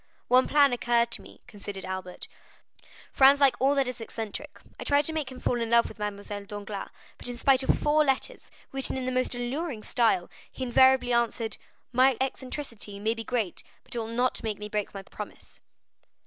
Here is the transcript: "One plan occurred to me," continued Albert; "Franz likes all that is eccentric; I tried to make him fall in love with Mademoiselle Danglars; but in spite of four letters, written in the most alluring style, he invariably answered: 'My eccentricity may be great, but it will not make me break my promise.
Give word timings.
"One 0.29 0.47
plan 0.47 0.73
occurred 0.73 1.11
to 1.11 1.21
me," 1.21 1.41
continued 1.45 1.85
Albert; 1.85 2.27
"Franz 3.13 3.39
likes 3.39 3.55
all 3.59 3.75
that 3.75 3.87
is 3.87 4.01
eccentric; 4.01 4.59
I 4.79 4.83
tried 4.83 5.05
to 5.05 5.13
make 5.13 5.31
him 5.31 5.39
fall 5.39 5.61
in 5.61 5.69
love 5.69 5.87
with 5.87 5.99
Mademoiselle 5.99 6.45
Danglars; 6.45 6.89
but 7.19 7.27
in 7.29 7.37
spite 7.37 7.61
of 7.61 7.77
four 7.77 8.03
letters, 8.03 8.49
written 8.71 8.97
in 8.97 9.05
the 9.05 9.11
most 9.11 9.35
alluring 9.35 9.83
style, 9.83 10.27
he 10.51 10.63
invariably 10.63 11.13
answered: 11.13 11.57
'My 11.91 12.17
eccentricity 12.19 12.99
may 12.99 13.13
be 13.13 13.23
great, 13.23 13.63
but 13.83 13.93
it 13.93 13.99
will 13.99 14.07
not 14.07 14.41
make 14.41 14.57
me 14.57 14.67
break 14.69 14.91
my 14.91 15.03
promise. 15.03 15.59